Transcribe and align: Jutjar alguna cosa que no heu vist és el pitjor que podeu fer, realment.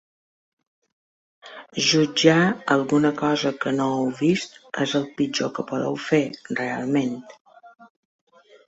Jutjar 1.87 2.39
alguna 2.77 3.13
cosa 3.21 3.53
que 3.61 3.75
no 3.77 3.87
heu 3.99 4.11
vist 4.25 4.59
és 4.87 4.99
el 5.03 5.09
pitjor 5.21 5.57
que 5.59 5.71
podeu 5.75 6.03
fer, 6.09 6.25
realment. 6.63 7.17